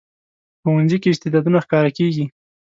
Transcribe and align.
ښوونځی 0.61 0.97
کې 1.01 1.11
استعدادونه 1.13 1.57
ښکاره 1.65 1.89
کېږي 1.97 2.25